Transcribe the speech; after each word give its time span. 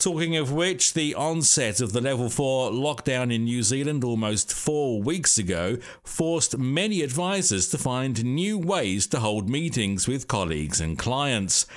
Talking 0.02 0.36
of 0.36 0.52
which, 0.52 0.96
the 0.96 1.14
onset 1.14 1.80
of 1.80 1.94
the 1.94 2.02
level 2.02 2.28
4 2.28 2.72
lockdown 2.72 3.32
in 3.32 3.44
New 3.44 3.62
Zealand 3.62 4.04
almost 4.04 4.52
four 4.52 5.00
weeks 5.00 5.38
ago 5.38 5.78
forced 6.04 6.58
many 6.58 7.04
advisors 7.04 7.70
to 7.70 7.78
find 7.78 8.26
new 8.26 8.58
ways 8.58 9.06
to 9.06 9.20
hold 9.20 9.48
meetings 9.48 10.08
with 10.08 10.28
colleagues 10.28 10.82
and 10.82 10.98
clients. 10.98 11.68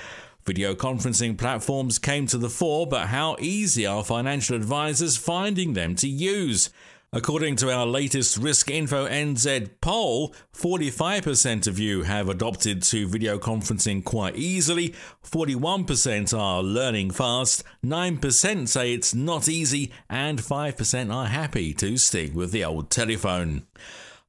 Video 0.43 0.73
conferencing 0.73 1.37
platforms 1.37 1.99
came 1.99 2.25
to 2.25 2.39
the 2.39 2.49
fore, 2.49 2.87
but 2.87 3.09
how 3.09 3.35
easy 3.39 3.85
are 3.85 4.03
financial 4.03 4.55
advisors 4.55 5.17
finding 5.17 5.73
them 5.73 5.93
to 5.93 6.07
use? 6.07 6.71
According 7.15 7.55
to 7.57 7.71
our 7.71 7.85
latest 7.85 8.35
Risk 8.35 8.69
Info 8.69 9.07
NZ 9.07 9.69
poll, 9.79 10.35
45% 10.53 11.65
of 11.65 11.79
you 11.79 12.03
have 12.03 12.27
adopted 12.27 12.83
to 12.83 13.07
video 13.07 13.39
conferencing 13.39 14.03
quite 14.03 14.35
easily, 14.35 14.93
41% 15.25 16.37
are 16.37 16.61
learning 16.61 17.11
fast, 17.11 17.63
9% 17.85 18.67
say 18.67 18.93
it's 18.93 19.13
not 19.15 19.47
easy, 19.47 19.93
and 20.09 20.39
5% 20.39 21.13
are 21.13 21.27
happy 21.27 21.73
to 21.75 21.95
stick 21.95 22.35
with 22.35 22.51
the 22.51 22.65
old 22.65 22.89
telephone. 22.89 23.65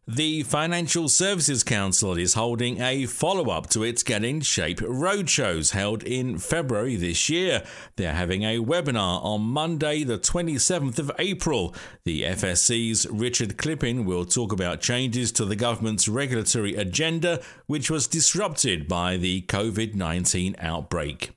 The 0.09 0.45
Financial 0.45 1.09
Services 1.09 1.65
Council 1.65 2.17
is 2.17 2.35
holding 2.35 2.81
a 2.81 3.07
follow 3.07 3.51
up 3.51 3.69
to 3.71 3.83
its 3.83 4.05
Get 4.05 4.23
in 4.23 4.41
Shape 4.41 4.79
roadshows 4.79 5.73
held 5.73 6.05
in 6.05 6.39
February 6.39 6.95
this 6.95 7.29
year. 7.29 7.65
They're 7.97 8.15
having 8.15 8.45
a 8.45 8.59
webinar 8.59 9.21
on 9.25 9.41
Monday, 9.41 10.05
the 10.05 10.17
27th 10.17 11.01
of 11.01 11.11
April. 11.19 11.75
The 12.05 12.23
FSC's 12.23 13.09
Richard 13.11 13.57
Klipin 13.57 14.05
will 14.05 14.25
talk 14.25 14.53
about 14.53 14.81
changes 14.81 15.33
to 15.33 15.45
the 15.45 15.57
government's 15.57 16.07
regulatory 16.07 16.77
agenda, 16.77 17.43
which 17.67 17.91
was 17.91 18.07
disrupted 18.07 18.87
by 18.87 19.17
the 19.17 19.43
COVID 19.43 19.97
19 19.97 20.55
outbreak. 20.61 21.36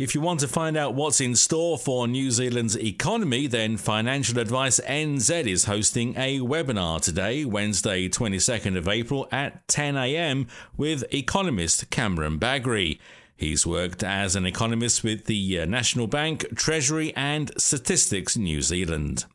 If 0.00 0.14
you 0.14 0.22
want 0.22 0.40
to 0.40 0.48
find 0.48 0.78
out 0.78 0.94
what's 0.94 1.20
in 1.20 1.36
store 1.36 1.76
for 1.76 2.08
New 2.08 2.30
Zealand's 2.30 2.74
economy, 2.74 3.46
then 3.46 3.76
Financial 3.76 4.38
Advice 4.38 4.80
NZ 4.80 5.46
is 5.46 5.66
hosting 5.66 6.16
a 6.16 6.38
webinar 6.38 7.02
today, 7.02 7.44
Wednesday, 7.44 8.08
22nd 8.08 8.78
of 8.78 8.88
April 8.88 9.28
at 9.30 9.66
10am 9.66 10.48
with 10.74 11.04
economist 11.12 11.90
Cameron 11.90 12.38
Bagrie. 12.38 12.98
He's 13.36 13.66
worked 13.66 14.02
as 14.02 14.34
an 14.36 14.46
economist 14.46 15.04
with 15.04 15.26
the 15.26 15.60
uh, 15.60 15.66
National 15.66 16.06
Bank, 16.06 16.46
Treasury, 16.56 17.12
and 17.14 17.52
Statistics 17.58 18.38
New 18.38 18.62
Zealand. 18.62 19.26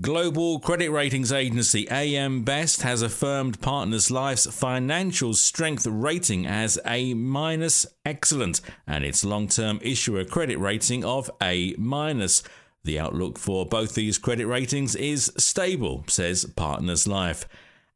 Global 0.00 0.60
credit 0.60 0.90
ratings 0.90 1.32
agency 1.32 1.88
AM 1.90 2.44
Best 2.44 2.82
has 2.82 3.02
affirmed 3.02 3.60
Partners 3.60 4.12
Life's 4.12 4.46
financial 4.46 5.34
strength 5.34 5.88
rating 5.88 6.46
as 6.46 6.78
A 6.86 7.14
minus 7.14 7.84
excellent 8.04 8.60
and 8.86 9.04
its 9.04 9.24
long-term 9.24 9.80
issuer 9.82 10.24
credit 10.24 10.58
rating 10.60 11.04
of 11.04 11.28
A 11.42 11.74
minus. 11.78 12.44
The 12.84 13.00
outlook 13.00 13.40
for 13.40 13.66
both 13.66 13.96
these 13.96 14.18
credit 14.18 14.46
ratings 14.46 14.94
is 14.94 15.32
stable, 15.36 16.04
says 16.06 16.44
Partners 16.44 17.08
Life. 17.08 17.48